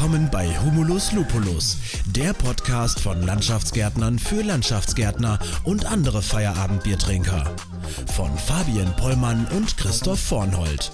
[0.00, 1.76] Willkommen bei Humulus Lupulus,
[2.06, 7.54] der Podcast von Landschaftsgärtnern für Landschaftsgärtner und andere Feierabendbiertrinker.
[8.16, 10.90] Von Fabian Pollmann und Christoph Vornhold.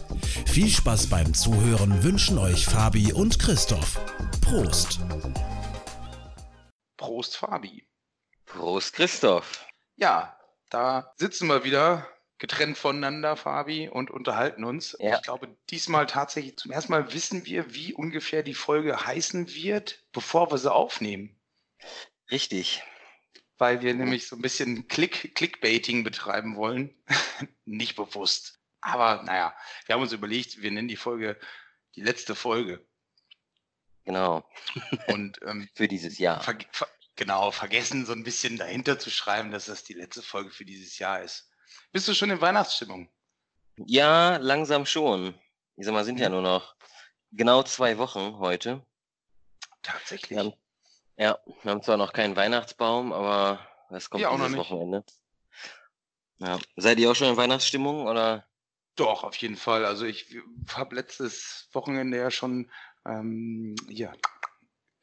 [0.48, 4.00] Viel Spaß beim Zuhören wünschen euch Fabi und Christoph.
[4.40, 4.98] Prost!
[6.96, 7.86] Prost, Fabi.
[8.44, 9.64] Prost, Christoph.
[9.94, 10.36] Ja,
[10.68, 12.08] da sitzen wir wieder
[12.38, 14.96] getrennt voneinander, Fabi, und unterhalten uns.
[15.00, 15.16] Ja.
[15.16, 20.04] Ich glaube, diesmal tatsächlich zum ersten Mal wissen wir, wie ungefähr die Folge heißen wird,
[20.12, 21.38] bevor wir sie aufnehmen.
[22.30, 22.82] Richtig.
[23.58, 26.94] Weil wir nämlich so ein bisschen Click Clickbaiting betreiben wollen.
[27.64, 28.60] Nicht bewusst.
[28.80, 29.56] Aber naja,
[29.86, 31.38] wir haben uns überlegt, wir nennen die Folge
[31.94, 32.86] die letzte Folge.
[34.04, 34.48] Genau.
[35.08, 36.42] Und ähm, Für dieses Jahr.
[36.42, 40.50] ver ver genau, vergessen so ein bisschen dahinter zu schreiben, dass das die letzte Folge
[40.50, 41.50] für dieses Jahr ist.
[41.92, 43.08] Bist du schon in Weihnachtsstimmung?
[43.86, 45.34] Ja, langsam schon.
[45.76, 46.74] Ich sag mal, sind ja nur noch
[47.32, 48.84] genau zwei Wochen heute.
[49.82, 50.38] Tatsächlich.
[50.38, 50.54] Haben,
[51.16, 54.56] ja, wir haben zwar noch keinen Weihnachtsbaum, aber es kommt Ja, auch dieses.
[54.56, 55.04] Wochenende.
[56.38, 56.58] Ja.
[56.76, 58.46] Seid ihr auch schon in Weihnachtsstimmung oder?
[58.96, 59.84] Doch, auf jeden Fall.
[59.84, 60.36] Also ich
[60.74, 62.70] habe letztes Wochenende ja schon
[63.06, 64.12] ähm, ja,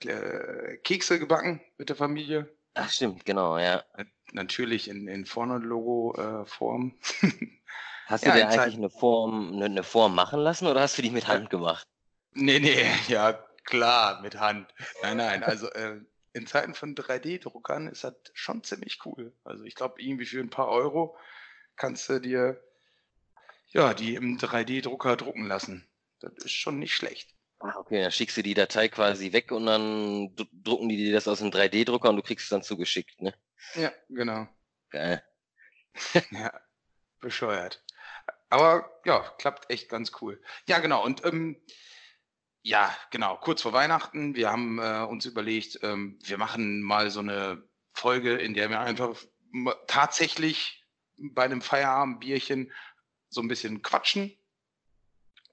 [0.03, 2.55] äh, Kekse gebacken mit der Familie.
[2.75, 3.83] Ach stimmt, genau, ja.
[3.95, 6.97] Äh, Natürlich in, in Vorne-Logo-Form.
[8.05, 10.79] Hast Ja, du dir in Zeit- eigentlich eine Form, eine, eine Form machen lassen oder
[10.81, 11.85] hast du die mit Hand gemacht?
[12.33, 13.33] nee, nee, ja,
[13.65, 14.73] klar, mit Hand.
[15.01, 15.99] Nein, nein, also äh,
[16.33, 19.33] in Zeiten von 3D-Druckern ist das schon ziemlich cool.
[19.43, 21.15] Also ich glaube, irgendwie für ein paar Euro
[21.75, 22.61] kannst du dir
[23.71, 25.85] ja, die im 3D-Drucker drucken lassen.
[26.21, 27.35] Das ist schon nicht schlecht.
[27.65, 31.13] Ah, okay, dann schickst du die Datei quasi weg und dann dr- drucken die dir
[31.13, 33.33] das aus dem 3D-Drucker und du kriegst es dann zugeschickt, ne?
[33.75, 34.47] Ja, genau.
[34.89, 35.23] Geil.
[36.31, 36.51] Ja,
[37.21, 37.81] bescheuert.
[38.49, 40.41] Aber ja, klappt echt ganz cool.
[40.67, 41.05] Ja, genau.
[41.05, 41.55] Und ähm,
[42.63, 47.21] ja, genau, kurz vor Weihnachten, wir haben äh, uns überlegt, ähm, wir machen mal so
[47.21, 47.63] eine
[47.93, 49.15] Folge, in der wir einfach
[49.87, 50.85] tatsächlich
[51.17, 52.73] bei einem Feierabendbierchen
[53.29, 54.37] so ein bisschen quatschen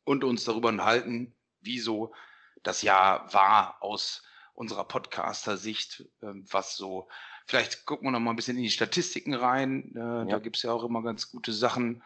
[0.04, 2.14] und uns darüber unterhalten, wie so
[2.62, 4.22] das Jahr war aus
[4.54, 7.08] unserer Podcaster-Sicht, ähm, was so
[7.46, 9.90] Vielleicht gucken wir noch mal ein bisschen in die Statistiken rein.
[9.90, 10.38] Äh, Da Ja.
[10.38, 12.04] gibt es ja auch immer ganz gute Sachen.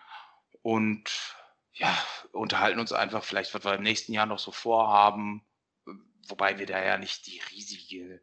[0.63, 1.37] Und
[1.75, 1.95] ja,
[2.33, 5.45] unterhalten uns einfach vielleicht, was wir im nächsten Jahr noch so vorhaben.
[6.29, 8.23] Wobei wir da ja nicht die riesige,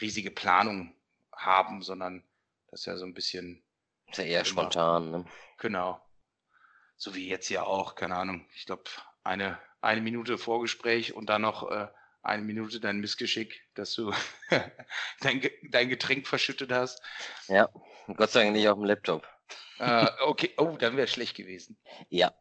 [0.00, 0.96] riesige Planung
[1.36, 2.24] haben, sondern
[2.68, 3.62] das ist ja so ein bisschen,
[4.08, 5.24] Ist ja eher spontan, ne?
[5.58, 6.00] genau.
[6.96, 8.46] So wie jetzt ja auch, keine Ahnung.
[8.54, 8.84] Ich glaube,
[9.24, 11.88] eine, eine Minute Vorgespräch und dann noch äh,
[12.22, 14.12] eine Minute dein Missgeschick, dass du
[15.20, 17.02] dein, dein Getränk verschüttet hast.
[17.48, 17.68] Ja,
[18.16, 19.28] Gott sei Dank nicht auf dem Laptop.
[19.78, 21.76] Äh, okay, oh, dann wäre schlecht gewesen.
[22.08, 22.32] Ja,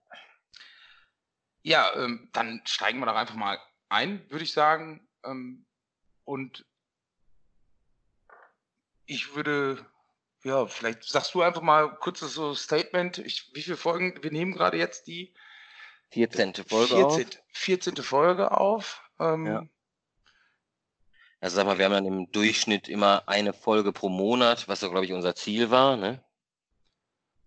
[1.64, 3.60] Ja, ähm, dann steigen wir doch einfach mal
[3.90, 5.08] ein, würde ich sagen.
[5.24, 5.66] Ähm,
[6.24, 6.66] und
[9.06, 9.84] ich würde,
[10.44, 13.18] ja, vielleicht sagst du einfach mal kurzes so Statement.
[13.18, 14.22] Ich, wie viele Folgen?
[14.24, 15.34] Wir nehmen gerade jetzt die
[16.12, 16.54] 14.
[16.68, 17.16] Folge auf.
[17.16, 17.40] 14.
[17.54, 17.96] 14.
[17.98, 19.02] Folge auf.
[19.20, 19.66] Ähm, Ja.
[21.40, 24.92] Also sag mal, wir haben dann im Durchschnitt immer eine Folge pro Monat, was so,
[24.92, 26.24] glaube ich, unser Ziel war, ne?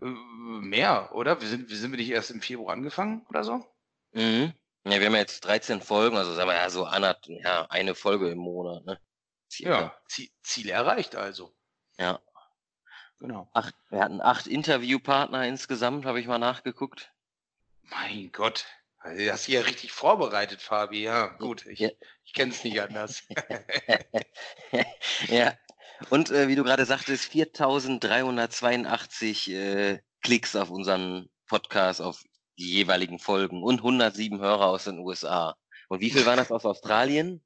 [0.02, 1.40] äh, Mehr, oder?
[1.40, 3.64] Wir sind, wir sind wir nicht erst im Februar angefangen oder so?
[4.12, 4.52] Mhm.
[4.84, 8.30] Ja, wir haben jetzt 13 Folgen, also sagen wir ja so anderth, ja, eine Folge
[8.30, 9.00] im Monat, ne?
[9.50, 9.80] Circa.
[9.80, 11.54] Ja, Ziel, Ziel erreicht also.
[11.98, 12.20] Ja.
[13.20, 13.48] Genau.
[13.54, 17.13] Acht, wir hatten acht Interviewpartner insgesamt, habe ich mal nachgeguckt.
[17.90, 18.64] Mein Gott.
[18.98, 21.02] Also, du hast dich ja richtig vorbereitet, Fabi.
[21.02, 21.66] Ja, gut.
[21.66, 21.90] Ich, Ja.
[22.24, 23.22] ich kenne es nicht anders.
[25.28, 25.52] ja.
[26.10, 32.22] Und äh, wie du gerade sagtest, 4382 äh, Klicks auf unseren Podcast, auf
[32.58, 35.56] die jeweiligen Folgen und 107 Hörer aus den USA.
[35.88, 37.44] Und wie viel waren das aus Australien?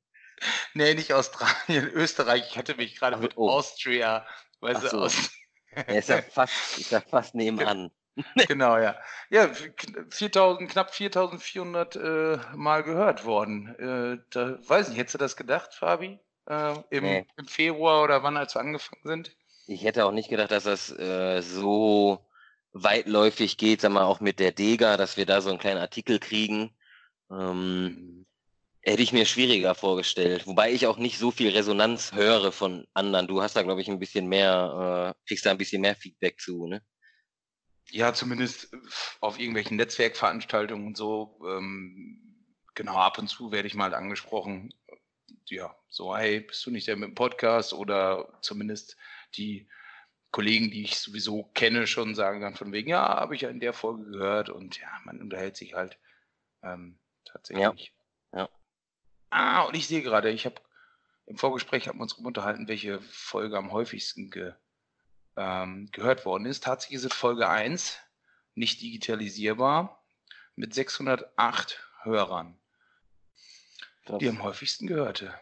[0.74, 2.44] nee, nicht Australien, Österreich.
[2.50, 3.50] Ich hatte mich gerade mit oh.
[3.50, 4.24] Austria,
[4.60, 5.00] weißt Ach du, so.
[5.02, 5.30] aus.
[5.74, 7.90] Ja, ist ja fast, ist ja fast nebenan.
[8.48, 8.96] Genau, ja.
[9.30, 9.50] Ja,
[10.10, 13.74] 4000, knapp 4400 äh, Mal gehört worden.
[13.78, 16.18] Äh, da weiß nicht, hättest du das gedacht, Fabi?
[16.46, 17.26] Äh, im, Nee.
[17.36, 19.36] Im Februar oder wann, als wir angefangen sind?
[19.66, 22.26] Ich hätte auch nicht gedacht, dass das äh, so
[22.72, 26.18] weitläufig geht, sag mal, auch mit der Dega, dass wir da so einen kleinen Artikel
[26.18, 26.74] kriegen.
[27.30, 28.26] Ähm,
[28.82, 30.46] hätte ich mir schwieriger vorgestellt.
[30.46, 33.26] Wobei ich auch nicht so viel Resonanz höre von anderen.
[33.26, 36.40] Du hast da, glaube ich, ein bisschen mehr, äh, kriegst da ein bisschen mehr Feedback
[36.40, 36.82] zu, ne?
[37.90, 38.74] Ja, zumindest
[39.20, 41.40] auf irgendwelchen Netzwerkveranstaltungen und so.
[41.46, 42.36] Ähm,
[42.74, 44.74] genau, ab und zu werde ich mal angesprochen.
[45.46, 47.72] Ja, so, hey, bist du nicht der mit dem Podcast?
[47.72, 48.96] Oder zumindest
[49.36, 49.68] die
[50.30, 53.60] Kollegen, die ich sowieso kenne, schon sagen dann von wegen, ja, habe ich ja in
[53.60, 54.50] der Folge gehört.
[54.50, 55.98] Und ja, man unterhält sich halt
[56.62, 57.92] ähm, tatsächlich.
[58.34, 58.48] Ja.
[59.30, 60.60] Ah, und ich sehe gerade, ich habe
[61.26, 64.54] im Vorgespräch haben wir uns unterhalten, welche Folge am häufigsten ge,
[65.38, 66.64] ähm, gehört worden ist.
[66.64, 67.98] Tatsächlich ist Folge 1,
[68.54, 70.04] nicht digitalisierbar,
[70.56, 72.58] mit 608 Hörern.
[74.06, 75.38] Das Die am häufigsten gehörte.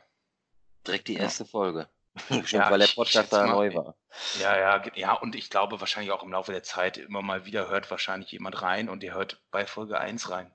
[0.87, 1.21] direkt die Ja.
[1.21, 1.89] erste Folge.
[2.29, 3.97] Stimmt, Ja, weil der Podcast da mal, neu war.
[4.41, 7.69] Ja, ja, ja, und ich glaube wahrscheinlich auch im Laufe der Zeit immer mal wieder
[7.69, 10.55] hört wahrscheinlich jemand rein und der hört bei Folge 1 rein.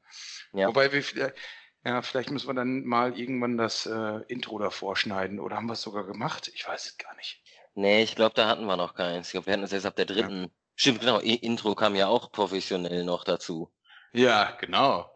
[0.53, 0.67] Ja.
[0.67, 1.35] Wobei wir vielleicht,
[1.83, 5.73] ja, vielleicht müssen wir dann mal irgendwann das äh, Intro davor schneiden oder haben wir
[5.73, 6.49] es sogar gemacht?
[6.53, 7.40] Ich weiß es gar nicht.
[7.73, 9.27] Nee, ich glaube, da hatten wir noch keins.
[9.27, 10.51] Ich glaube, wir hatten es erst ab der dritten.
[10.75, 11.21] Stimmt, genau.
[11.21, 13.71] I Intro kam ja auch professionell noch dazu.
[14.13, 15.09] Ja, genau.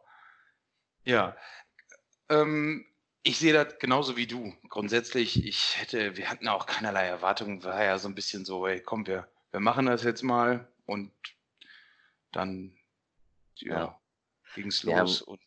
[1.03, 1.35] Ja.
[2.29, 2.85] Ähm,
[3.23, 4.53] ich sehe das genauso wie du.
[4.69, 8.81] Grundsätzlich, ich hätte, wir hatten auch keinerlei Erwartungen, war ja so ein bisschen so, ey,
[8.81, 11.11] komm, wir, wir machen das jetzt mal und
[12.31, 12.77] dann,
[13.55, 14.01] ja, Ja.
[14.55, 15.21] ging's Wir los.
[15.21, 15.41] Und,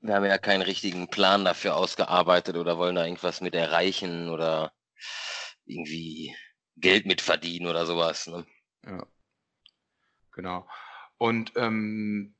[0.00, 4.72] Wir haben ja keinen richtigen Plan dafür ausgearbeitet oder wollen da irgendwas mit erreichen oder
[5.66, 6.34] irgendwie
[6.76, 8.26] Geld mit verdienen oder sowas.
[8.26, 8.46] Ne?
[8.86, 9.06] ja.
[10.32, 10.68] Genau.
[11.18, 12.34] Und ähm,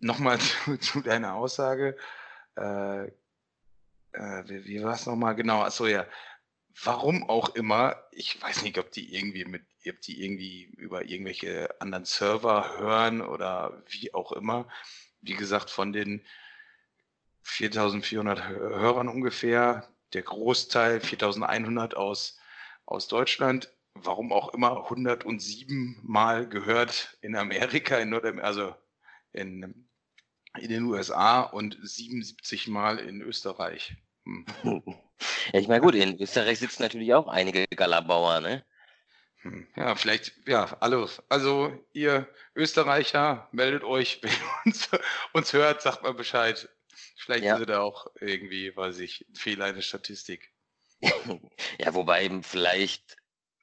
[0.00, 1.96] nochmal zu, zu deiner Aussage.
[2.56, 3.06] Äh,
[4.12, 5.34] äh, wie, wie war es nochmal?
[5.34, 6.06] Genau, achso, ja.
[6.84, 11.80] Warum auch immer, ich weiß nicht, ob die irgendwie mit, ob die irgendwie über irgendwelche
[11.80, 14.68] anderen Server hören oder wie auch immer.
[15.20, 16.24] Wie gesagt, von den
[17.42, 22.38] 4400 Hö- Hörern ungefähr, der Großteil 4100 aus,
[22.86, 28.74] aus Deutschland, warum auch immer 107 Mal gehört in Amerika, in Nordamerika, also
[29.32, 29.88] in,
[30.58, 33.96] in den USA und 77 Mal in Österreich.
[34.24, 34.46] Hm.
[35.52, 38.64] Ja, ich meine, gut, in Österreich sitzen natürlich auch einige Galabauer, ne?
[39.42, 39.66] Hm.
[39.74, 41.08] Ja, vielleicht, ja, alle.
[41.28, 44.88] Also, ihr Österreicher, meldet euch, wenn ihr uns,
[45.32, 46.68] uns hört, sagt mal Bescheid.
[47.18, 47.56] Vielleicht Ja.
[47.56, 50.52] ist da auch irgendwie, weiß ich, Fehler in der Statistik.
[51.78, 53.16] Ja, wobei eben vielleicht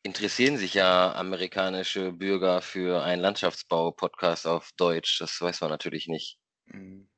[0.03, 5.19] interessieren sich ja amerikanische Bürger für einen Landschaftsbau-Podcast auf Deutsch.
[5.19, 6.39] Das weiß man natürlich nicht.
[6.67, 7.09] Hm.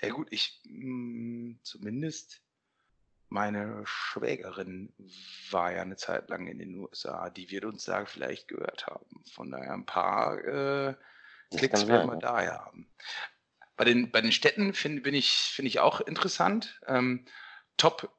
[0.00, 2.42] Ja gut, ich hm, zumindest
[3.28, 4.92] meine Schwägerin
[5.50, 9.24] war ja eine Zeit lang in den USA, die wird uns da vielleicht gehört haben.
[9.32, 10.94] Von daher ein paar äh,
[11.56, 12.20] Klicks werden wir ja.
[12.20, 12.90] daher haben.
[13.82, 16.80] Bei den, bei den Städten finde bin ich, finde ich auch interessant.
[16.86, 17.24] Ähm,
[17.76, 18.16] Top,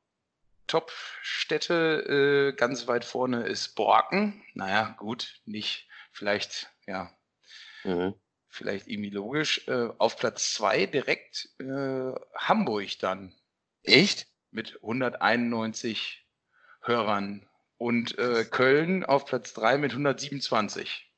[0.68, 4.44] Top-Städte äh, ganz weit vorne ist Borken.
[4.56, 7.18] Naja, gut, nicht vielleicht, ja,
[7.86, 8.13] Mhm.
[8.50, 9.65] vielleicht irgendwie logisch.
[9.69, 13.33] Äh, auf Platz zwei direkt äh, Hamburg dann
[13.83, 14.27] Echt?
[14.51, 16.27] mit 191
[16.81, 21.10] Hörern und äh, Köln auf Platz 3 mit 127.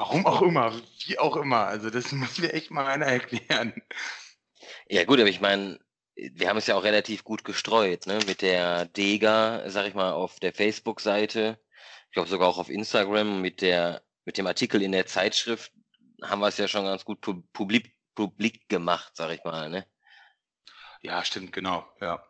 [0.00, 0.72] Warum auch immer,
[1.04, 1.66] wie auch immer.
[1.66, 3.74] Also das muss mir echt mal einer erklären.
[4.88, 5.78] Ja gut, aber ich meine,
[6.14, 8.18] wir haben es ja auch relativ gut gestreut, ne?
[8.26, 11.60] Mit der Dega, sag ich mal, auf der Facebook-Seite,
[12.06, 15.70] ich glaube sogar auch auf Instagram, mit der, mit dem Artikel in der Zeitschrift
[16.22, 19.86] haben wir es ja schon ganz gut pu- publik, publik gemacht, sag ich mal, ne?
[21.02, 22.26] Ja, stimmt, genau, ja.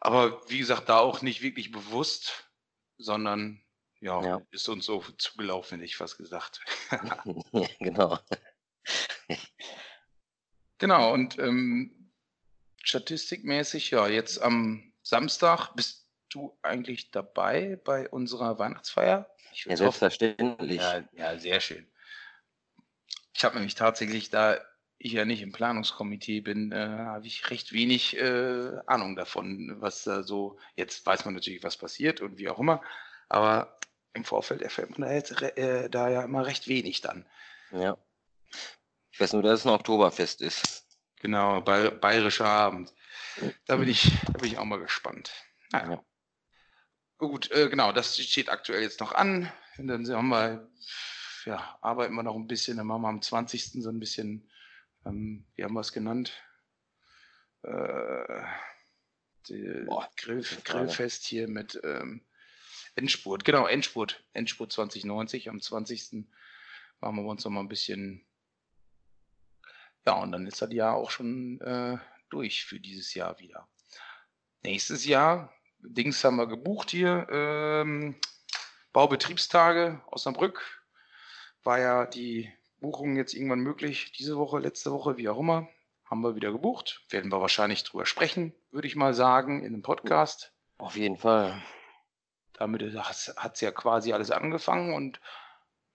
[0.00, 2.50] Aber wie gesagt, da auch nicht wirklich bewusst,
[2.98, 3.61] sondern
[4.02, 4.42] ja, Ja.
[4.50, 6.60] ist uns so zugelaufen, hätte ich fast gesagt.
[7.78, 8.18] genau.
[10.78, 12.10] Genau, und ähm,
[12.82, 19.30] statistikmäßig, ja, jetzt am Samstag bist du eigentlich dabei bei unserer Weihnachtsfeier?
[19.52, 19.98] Ich Ja, würd's hoffen.
[20.00, 20.80] selbstverständlich.
[20.80, 21.86] Ja, ja, sehr schön.
[23.34, 24.60] Ich habe nämlich tatsächlich, da
[24.98, 30.04] ich ja nicht im Planungskomitee bin, äh, habe ich recht wenig äh, Ahnung davon, was
[30.04, 32.82] da so, jetzt weiß man natürlich, was passiert und wie auch immer,
[33.28, 33.78] aber
[34.14, 37.26] im Vorfeld erfährt man da jetzt äh, da ja immer recht wenig dann.
[37.70, 37.96] Ja.
[39.10, 40.86] Ich weiß nur, dass es ein Oktoberfest ist.
[41.20, 42.92] Genau, Bay bayerischer Abend.
[43.66, 45.32] Da bin ich, da bin ich auch mal gespannt.
[45.70, 45.92] Naja.
[45.92, 46.04] Ja.
[47.18, 49.50] Gut, äh, genau, das steht aktuell jetzt noch an.
[49.78, 50.68] Und dann haben wir,
[51.44, 53.82] ja, arbeiten wir noch ein bisschen, dann machen wir am 20.
[53.82, 54.50] so ein bisschen,
[55.06, 56.32] ähm, wie haben wir es genannt?
[57.62, 58.42] Äh,
[59.86, 60.44] Boah, Grill.
[60.64, 62.24] Grillfest hier mit ähm,
[62.94, 65.48] Endspurt, genau, Endspurt, Endspurt 2090.
[65.48, 66.24] Am 20.
[67.00, 68.24] machen wir uns noch mal ein bisschen
[70.06, 71.96] ja, und dann ist das Jahr auch schon äh,
[72.30, 73.68] durch für dieses Jahr wieder.
[74.64, 78.16] Nächstes Jahr, Dings haben wir gebucht hier, ähm,
[78.92, 80.82] Baubetriebstage Osnabrück.
[81.62, 85.68] War ja die Buchung jetzt irgendwann möglich, diese Woche, letzte Woche, wie auch immer.
[86.04, 87.04] Haben wir wieder gebucht.
[87.10, 90.52] Werden wir wahrscheinlich drüber sprechen, würde ich mal sagen, in einem Podcast.
[90.78, 91.62] Auf jeden Fall.
[92.54, 95.20] Damit hat es ja quasi alles angefangen und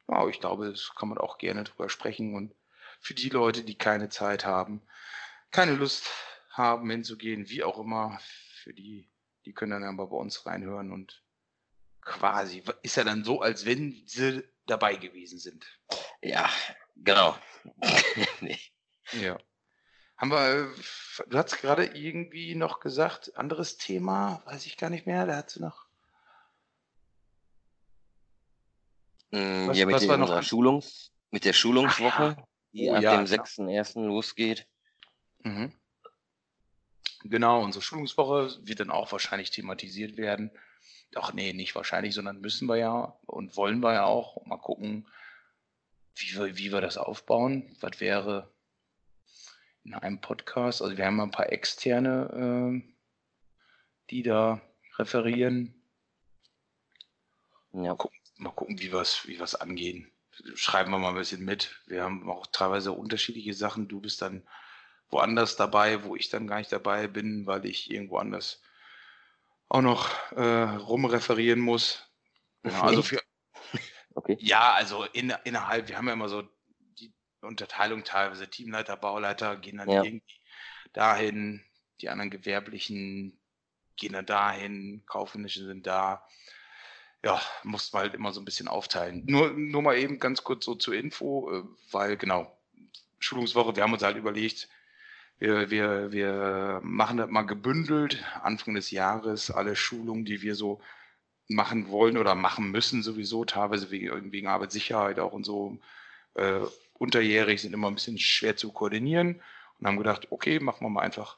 [0.07, 2.35] ja, ich glaube, das kann man auch gerne drüber sprechen.
[2.35, 2.55] Und
[2.99, 4.81] für die Leute, die keine Zeit haben,
[5.51, 6.09] keine Lust
[6.49, 8.19] haben, hinzugehen, wie auch immer.
[8.63, 9.09] Für die,
[9.45, 11.23] die können dann aber bei uns reinhören und
[12.01, 15.65] quasi, ist ja dann so, als wenn sie dabei gewesen sind.
[16.21, 16.49] Ja,
[16.95, 17.37] genau.
[18.41, 18.59] nee.
[19.13, 19.37] Ja.
[20.17, 20.73] Haben wir,
[21.27, 25.51] du hast gerade irgendwie noch gesagt, anderes Thema, weiß ich gar nicht mehr, da hat
[25.51, 25.86] sie noch.
[29.31, 32.47] Mm, was, ja, mit, was war noch Schulungs, mit der Schulungswoche, Ach, ja.
[32.73, 33.93] die oh, ab ja, dem 6.1.
[33.93, 34.07] Genau.
[34.07, 34.67] losgeht.
[35.43, 35.73] Mhm.
[37.23, 40.51] Genau, unsere Schulungswoche wird dann auch wahrscheinlich thematisiert werden.
[41.11, 44.45] Doch, nee, nicht wahrscheinlich, sondern müssen wir ja und wollen wir ja auch.
[44.45, 45.07] Mal gucken,
[46.15, 47.75] wie wir, wie wir das aufbauen.
[47.79, 48.51] Was wäre
[49.83, 50.81] in einem Podcast?
[50.81, 52.93] Also wir haben ein paar externe, äh,
[54.09, 54.61] die da
[54.97, 55.73] referieren.
[57.73, 57.95] Ja.
[57.95, 60.11] Gucken, mal gucken wie wir es wie angehen.
[60.55, 61.81] Schreiben wir mal ein bisschen mit.
[61.87, 63.87] Wir haben auch teilweise unterschiedliche Sachen.
[63.87, 64.47] Du bist dann
[65.09, 68.61] woanders dabei, wo ich dann gar nicht dabei bin, weil ich irgendwo anders
[69.69, 72.07] auch noch äh, rumreferieren muss.
[72.63, 73.21] Genau, also für
[74.15, 74.37] okay.
[74.39, 76.43] ja, also in, innerhalb, wir haben ja immer so
[76.99, 80.03] die Unterteilung teilweise Teamleiter, Bauleiter gehen dann ja.
[80.03, 80.41] irgendwie
[80.93, 81.63] dahin,
[82.01, 83.39] die anderen Gewerblichen
[83.95, 86.25] gehen dann dahin, Kaufmännische sind da.
[87.23, 89.23] Ja, muss man halt immer so ein bisschen aufteilen.
[89.25, 92.55] Nur, nur mal eben ganz kurz so zur Info, äh, weil genau,
[93.19, 94.69] Schulungswoche, wir haben uns halt überlegt,
[95.39, 100.81] wir, wir, wir machen das mal gebündelt, Anfang des Jahres, alle Schulungen, die wir so
[101.47, 105.77] machen wollen oder machen müssen sowieso, teilweise wegen, wegen Arbeitssicherheit auch und so,
[106.35, 106.59] äh,
[106.93, 109.41] unterjährig sind immer ein bisschen schwer zu koordinieren
[109.79, 111.37] und haben gedacht, okay, machen wir mal einfach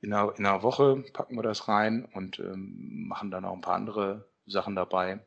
[0.00, 3.60] in einer, in einer Woche, packen wir das rein und ähm, machen dann auch ein
[3.60, 5.24] paar andere Sachen dabei.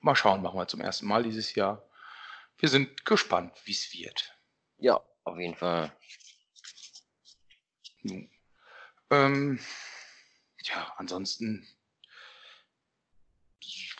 [0.00, 1.86] Mal schauen, machen wir zum ersten Mal dieses Jahr.
[2.58, 4.34] Wir sind gespannt, wie es wird.
[4.78, 5.92] Ja, auf jeden Fall.
[9.10, 9.58] Ähm,
[10.62, 11.66] ja, ansonsten,
[13.60, 13.94] ich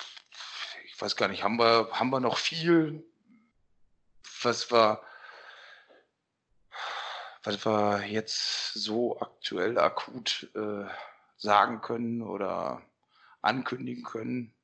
[0.98, 3.04] weiß gar nicht, haben wir, haben wir noch viel,
[4.42, 5.02] was wir,
[7.42, 10.86] was wir jetzt so aktuell akut äh,
[11.36, 12.82] sagen können oder
[13.42, 14.54] ankündigen können?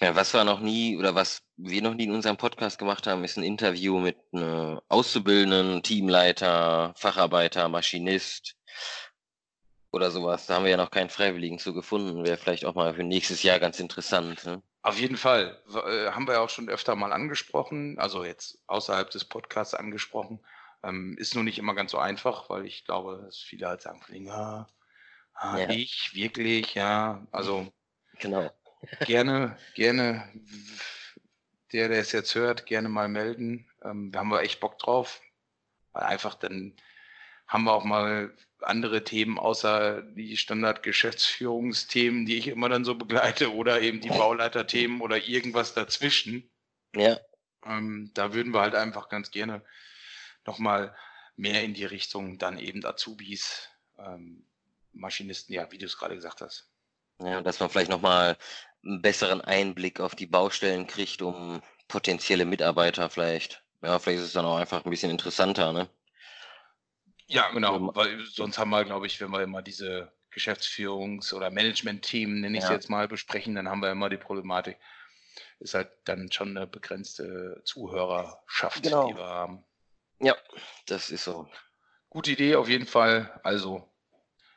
[0.00, 3.24] Ja, was wir noch nie oder was wir noch nie in unserem Podcast gemacht haben,
[3.24, 8.56] ist ein Interview mit einem Auszubildenden, Teamleiter, Facharbeiter, Maschinist,
[9.90, 10.46] oder sowas.
[10.46, 12.24] Da haben wir ja noch keinen Freiwilligen zu gefunden.
[12.24, 14.44] Wäre vielleicht auch mal für nächstes Jahr ganz interessant.
[14.44, 14.62] Ne?
[14.82, 15.62] Auf jeden Fall.
[15.68, 20.40] Äh, haben wir ja auch schon öfter mal angesprochen, also jetzt außerhalb des Podcasts angesprochen.
[20.82, 24.00] Ähm, ist nur nicht immer ganz so einfach, weil ich glaube, dass viele halt sagen,
[24.24, 24.68] ja,
[25.34, 25.70] ah, ja.
[25.70, 27.26] ich, wirklich, ja.
[27.32, 27.72] Also
[28.18, 28.50] genau.
[29.06, 30.28] gerne, gerne,
[31.72, 33.68] der, der es jetzt hört, gerne mal melden.
[33.82, 35.20] Ähm, da haben wir echt Bock drauf.
[35.92, 36.74] Weil einfach dann
[37.46, 43.54] haben wir auch mal andere Themen außer die Standard-Geschäftsführungsthemen, die ich immer dann so begleite,
[43.54, 46.50] oder eben die Bauleiterthemen oder irgendwas dazwischen.
[46.94, 47.18] Ja.
[47.64, 49.64] Ähm, da würden wir halt einfach ganz gerne
[50.44, 50.96] nochmal
[51.36, 54.44] mehr in die Richtung dann eben Azubis, ähm,
[54.92, 56.68] Maschinisten, ja, wie du es gerade gesagt hast.
[57.20, 58.36] Ja, dass man vielleicht nochmal
[58.84, 63.64] einen besseren Einblick auf die Baustellen kriegt, um potenzielle Mitarbeiter vielleicht.
[63.82, 65.88] Ja, vielleicht ist es dann auch einfach ein bisschen interessanter, ne?
[67.26, 72.40] Ja, genau, weil sonst haben wir, glaube ich, wenn wir immer diese Geschäftsführungs- oder Management-Themen,
[72.40, 72.74] nenne ich es ja.
[72.74, 74.78] jetzt mal, besprechen, dann haben wir immer die Problematik,
[75.60, 79.08] ist halt dann schon eine begrenzte Zuhörerschaft, genau.
[79.08, 79.64] die wir haben.
[80.20, 80.36] Ja,
[80.86, 81.48] das ist so.
[82.08, 83.38] Gute Idee auf jeden Fall.
[83.44, 83.88] Also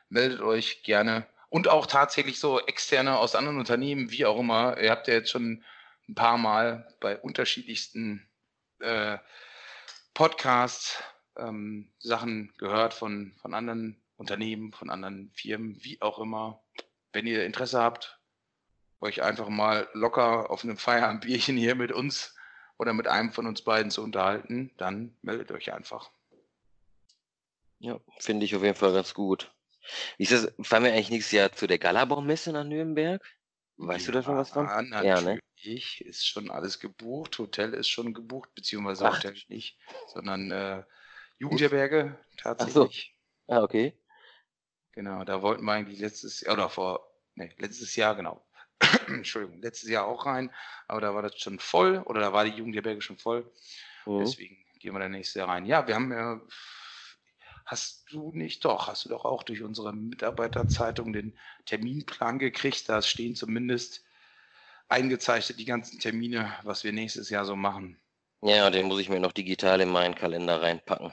[0.08, 1.26] meldet euch gerne.
[1.52, 4.80] Und auch tatsächlich so externe aus anderen Unternehmen, wie auch immer.
[4.80, 5.62] Ihr habt ja jetzt schon
[6.08, 8.26] ein paar Mal bei unterschiedlichsten
[8.80, 9.18] äh,
[10.14, 11.02] Podcasts
[11.36, 16.62] ähm, Sachen gehört von, von anderen Unternehmen, von anderen Firmen, wie auch immer.
[17.12, 18.18] Wenn ihr Interesse habt,
[19.02, 22.34] euch einfach mal locker auf einem Feierabendbierchen hier mit uns
[22.78, 26.10] oder mit einem von uns beiden zu unterhalten, dann meldet euch einfach.
[27.78, 29.52] Ja, finde ich auf jeden Fall ganz gut.
[30.16, 33.22] Wie ist das, fahren wir eigentlich nächstes Jahr zu der Galabaum-Messe nach Nürnberg?
[33.76, 34.66] Weißt ja, du da schon was von?
[34.66, 35.40] Natürlich, ja, ne?
[36.08, 39.16] ist schon alles gebucht, Hotel ist schon gebucht, beziehungsweise Ach.
[39.16, 40.82] Hotel nicht, sondern äh,
[41.38, 43.14] Jugendherberge, tatsächlich.
[43.46, 43.54] So.
[43.54, 43.96] Ah, okay.
[44.92, 48.46] Genau, da wollten wir eigentlich letztes Jahr, oder vor, nee, letztes Jahr, genau.
[49.08, 50.52] Entschuldigung, letztes Jahr auch rein,
[50.86, 53.50] aber da war das schon voll, oder da war die Jugendherberge schon voll.
[54.06, 54.20] Mhm.
[54.20, 55.64] Deswegen gehen wir da nächstes Jahr rein.
[55.64, 56.40] Ja, wir haben ja,
[57.64, 62.88] hast du nicht, doch, hast du doch auch durch unsere Mitarbeiterzeitung den Terminplan gekriegt.
[62.88, 64.04] Da stehen zumindest
[64.88, 67.98] eingezeichnet die ganzen Termine, was wir nächstes Jahr so machen.
[68.42, 71.12] Ja, den muss ich mir noch digital in meinen Kalender reinpacken.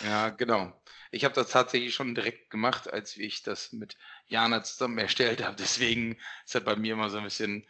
[0.00, 0.72] Ja, genau.
[1.10, 5.56] Ich habe das tatsächlich schon direkt gemacht, als ich das mit Jana zusammen erstellt habe.
[5.58, 7.66] Deswegen ist das bei mir immer so ein bisschen,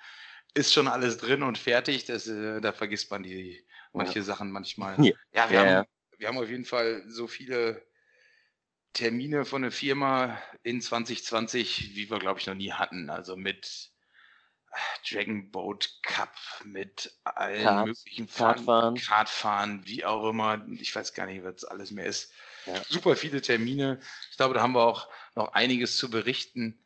[0.54, 2.04] ist schon alles drin und fertig.
[2.04, 4.24] Das, äh, da vergisst man die manche ja.
[4.24, 4.96] Sachen manchmal.
[5.04, 5.86] Ja, ja wir, ja, haben,
[6.18, 7.87] wir haben auf jeden Fall so viele
[8.92, 13.10] Termine von der Firma in 2020, wie wir, glaube ich, noch nie hatten.
[13.10, 13.92] Also mit
[15.08, 18.96] Dragon Boat Cup mit allen Kart, möglichen Kartfahren.
[18.96, 20.66] Kartfahren, wie auch immer.
[20.72, 22.32] Ich weiß gar nicht, was es alles mehr ist.
[22.66, 22.82] Ja.
[22.88, 24.00] Super viele Termine.
[24.30, 26.78] Ich glaube, da haben wir auch noch einiges zu berichten.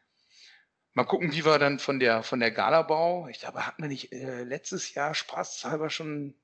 [0.92, 3.26] Mal gucken, wie wir dann von der von der Galabau.
[3.28, 6.34] Ich glaube, hatten wir nicht äh, letztes Jahr spaßhalber schon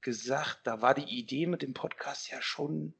[0.00, 2.94] gesagt, da war die Idee mit dem Podcast ja schon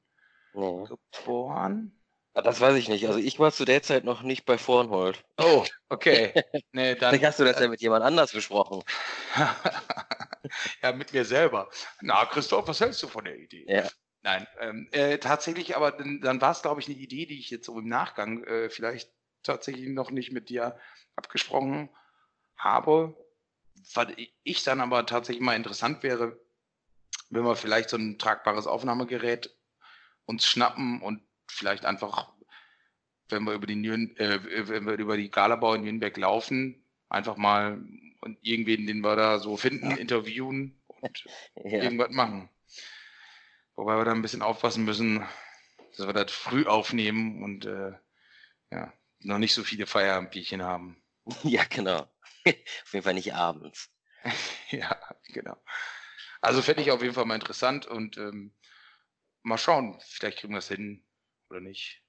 [0.55, 0.85] nee.
[1.13, 1.99] geboren.
[2.35, 3.07] Das weiß ich nicht.
[3.07, 5.23] Also ich war zu der Zeit noch nicht bei Vornhold.
[5.39, 6.33] Oh, okay.
[6.73, 8.83] Nee, dann, Vielleicht hast du das ja mit jemand anders besprochen.
[10.83, 11.69] ja, mit mir selber.
[12.01, 13.67] Na, Christoph, was hältst du von der Idee?
[13.69, 13.89] Ja.
[14.23, 17.51] Nein, ähm, äh, tatsächlich, aber dann, dann war es, glaube ich, eine Idee, die ich
[17.51, 20.79] jetzt so im Nachgang äh, vielleicht tatsächlich noch nicht mit dir
[21.17, 21.91] abgesprochen
[22.57, 23.17] habe.
[23.95, 24.07] Was
[24.45, 26.39] ich dann aber tatsächlich mal interessant wäre,
[27.31, 29.55] wenn wir vielleicht so ein tragbares Aufnahmegerät
[30.27, 32.33] uns schnappen und vielleicht einfach,
[33.29, 37.37] wenn wir über die, Nürn äh, wenn wir über die Galabau in Nürnberg laufen, einfach
[37.37, 37.83] mal
[38.21, 41.25] und irgendwen, den wir da so finden, interviewen und
[41.57, 41.83] ja.
[41.83, 42.49] irgendwas machen.
[43.75, 45.27] Wobei wir da ein bisschen aufpassen müssen,
[45.97, 47.93] dass wir das früh aufnehmen und äh,
[48.71, 50.97] ja, noch nicht so viele Feierabendbierchen haben.
[51.45, 52.11] Ja, genau.
[52.45, 53.91] auf jeden Fall nicht abends.
[54.71, 54.99] ja,
[55.29, 55.57] genau.
[56.41, 58.53] Also fände ich auf jeden Fall mal interessant und ähm,
[59.43, 61.05] mal schauen, vielleicht kriegen wir es hin,
[61.51, 62.03] oder nicht?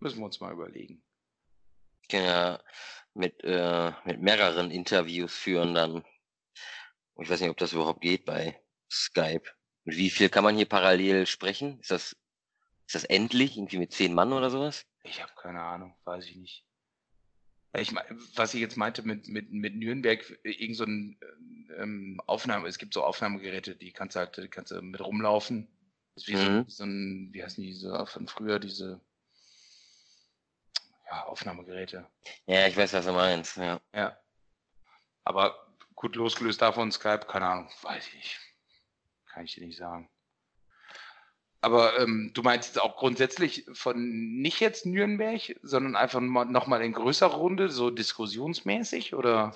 [0.00, 1.02] Müssen wir uns mal überlegen.
[2.10, 2.62] Ja,
[3.14, 6.04] mit, äh, mit mehreren Interviews führen dann.
[7.20, 9.44] Ich weiß nicht, ob das überhaupt geht bei Skype.
[9.84, 11.78] Und wie viel kann man hier parallel sprechen?
[11.80, 12.16] Ist das,
[12.86, 13.56] ist das endlich?
[13.56, 14.86] Irgendwie mit zehn Mann oder sowas?
[15.04, 16.66] Ich habe keine Ahnung, weiß ich nicht.
[17.74, 17.94] Ich,
[18.34, 21.18] was ich jetzt meinte mit, mit, mit Nürnberg, irgend so ein
[21.78, 25.68] ähm, Aufnahme, es gibt so Aufnahmegeräte, die kannst du halt, die kannst du mit rumlaufen
[26.14, 26.64] das ist wie mhm.
[26.68, 29.00] so, so, ein, wie heißen die so von früher, diese
[31.10, 32.06] ja, Aufnahmegeräte.
[32.46, 33.80] Ja, ich weiß, was du meinst, ja.
[33.94, 34.16] Ja.
[35.24, 38.40] Aber gut losgelöst davon, Skype, keine Ahnung, weiß ich nicht.
[39.26, 40.10] Kann ich dir nicht sagen.
[41.62, 43.96] Aber ähm, du meinst jetzt auch grundsätzlich von
[44.40, 49.54] nicht jetzt Nürnberg, sondern einfach nochmal in größerer Runde, so diskussionsmäßig oder?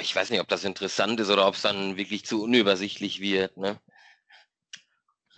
[0.00, 3.56] Ich weiß nicht, ob das interessant ist oder ob es dann wirklich zu unübersichtlich wird.
[3.56, 3.80] Ne?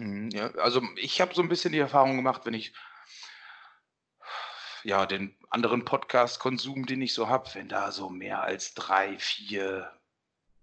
[0.03, 2.73] Mhm, ja, also ich habe so ein bisschen die Erfahrung gemacht, wenn ich
[4.83, 9.97] ja den anderen Podcast-Konsum, den ich so habe, wenn da so mehr als drei, vier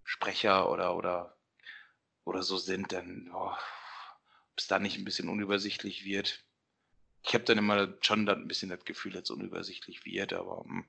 [0.04, 1.38] Sprecher oder oder
[2.24, 3.56] oder so sind, dann ob
[4.56, 6.44] es da nicht ein bisschen unübersichtlich wird.
[7.22, 10.64] Ich habe dann immer schon dann ein bisschen das Gefühl, dass es unübersichtlich wird, aber
[10.64, 10.84] hm,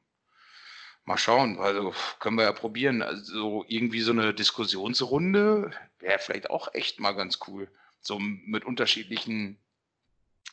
[1.06, 1.58] mal schauen.
[1.58, 3.02] Also können wir ja probieren.
[3.02, 9.60] Also irgendwie so eine Diskussionsrunde wäre vielleicht auch echt mal ganz cool so mit unterschiedlichen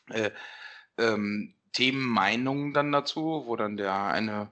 [0.09, 0.31] äh,
[0.97, 4.51] ähm, Themenmeinungen dann dazu, wo dann der eine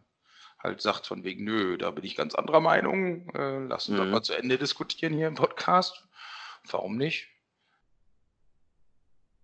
[0.60, 4.04] halt sagt von wegen, nö, da bin ich ganz anderer Meinung, äh, lass uns mhm.
[4.04, 6.08] doch mal zu Ende diskutieren hier im Podcast.
[6.70, 7.28] Warum nicht?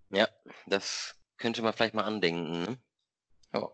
[0.09, 0.27] Ja,
[0.67, 2.63] das könnte man vielleicht mal andenken.
[2.63, 2.77] Ne?
[3.53, 3.73] Ja, auf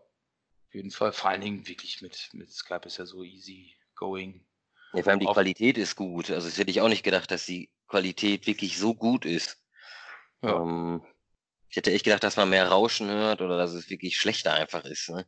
[0.72, 1.12] jeden Fall.
[1.12, 4.46] Vor allen Dingen wirklich mit, mit Skype ist ja so easy going.
[4.92, 6.30] Ja, vor allem die Qualität ist gut.
[6.30, 9.59] Also das hätte ich auch nicht gedacht, dass die Qualität wirklich so gut ist.
[10.42, 10.60] Ja.
[10.60, 11.02] Ähm,
[11.68, 14.84] ich hätte echt gedacht, dass man mehr Rauschen hört oder dass es wirklich schlechter einfach
[14.84, 15.08] ist.
[15.10, 15.26] Ne?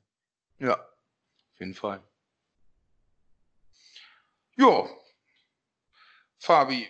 [0.58, 2.02] Ja, auf jeden Fall.
[4.56, 4.88] Jo,
[6.38, 6.88] Fabi,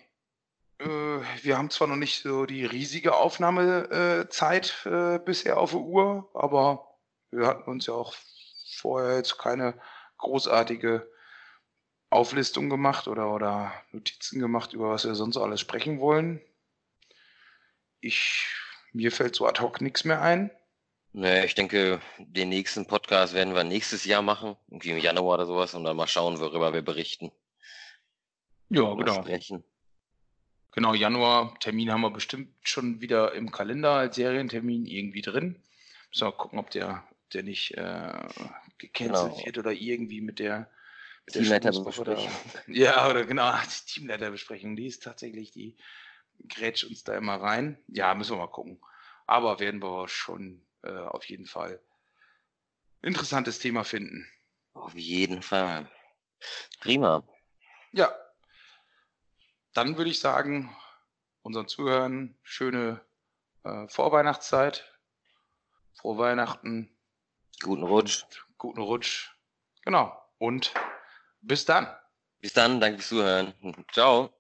[0.79, 6.31] äh, wir haben zwar noch nicht so die riesige Aufnahmezeit äh, bisher auf der Uhr,
[6.35, 6.99] aber
[7.31, 8.15] wir hatten uns ja auch
[8.77, 9.79] vorher jetzt keine
[10.17, 11.09] großartige
[12.11, 16.41] Auflistung gemacht oder, oder Notizen gemacht, über was wir sonst alles sprechen wollen
[18.03, 18.47] ich,
[18.93, 20.51] mir fällt so ad hoc nichts mehr ein.
[21.15, 25.47] Nee, ich denke, den nächsten Podcast werden wir nächstes Jahr machen, irgendwie im Januar oder
[25.47, 27.31] sowas, und dann mal schauen, worüber wir berichten.
[28.71, 29.23] Ja, genau.
[29.23, 29.63] Sprechen.
[30.73, 35.63] Genau, Januar, Termin haben wir bestimmt schon wieder im Kalender als Serientermin irgendwie drin.
[36.09, 38.13] Müssen wir mal gucken, ob der, der nicht äh,
[38.79, 39.45] gecancelt genau.
[39.45, 40.71] wird oder irgendwie mit der,
[41.27, 42.31] mit Teamleiterbesprechung.
[42.69, 45.77] Ja, oder genau, die Teamleiterbesprechung, die ist tatsächlich die,
[46.49, 47.79] grätsch uns da immer rein.
[47.89, 48.81] Ja, müssen wir mal gucken.
[49.27, 51.81] Aber werden wir schon äh, auf jeden Fall
[53.03, 54.29] interessantes Thema finden.
[54.75, 55.91] Auf jeden Fall.
[56.81, 57.23] Prima.
[57.93, 58.15] Ja.
[59.75, 60.75] Dann würde ich sagen,
[61.43, 63.01] unseren Zuhörern schöne
[63.65, 64.93] äh, Vorweihnachtszeit.
[65.95, 66.95] Frohe Weihnachten.
[67.63, 68.25] Guten Rutsch.
[68.59, 69.31] Guten Rutsch.
[69.83, 70.17] Genau.
[70.39, 70.75] Und
[71.41, 71.87] bis dann.
[72.41, 73.85] Bis dann, danke fürs Zuhören.
[73.93, 74.33] Ciao.